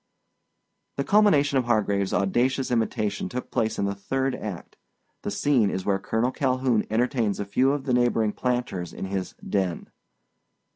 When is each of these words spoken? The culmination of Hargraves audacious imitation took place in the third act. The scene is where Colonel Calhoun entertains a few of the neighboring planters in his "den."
The 0.97 1.03
culmination 1.03 1.59
of 1.59 1.65
Hargraves 1.65 2.11
audacious 2.11 2.71
imitation 2.71 3.29
took 3.29 3.51
place 3.51 3.77
in 3.77 3.85
the 3.85 3.93
third 3.93 4.33
act. 4.33 4.75
The 5.21 5.29
scene 5.29 5.69
is 5.69 5.85
where 5.85 5.99
Colonel 5.99 6.31
Calhoun 6.31 6.87
entertains 6.89 7.39
a 7.39 7.45
few 7.45 7.71
of 7.71 7.83
the 7.83 7.93
neighboring 7.93 8.33
planters 8.33 8.93
in 8.93 9.05
his 9.05 9.35
"den." 9.47 9.91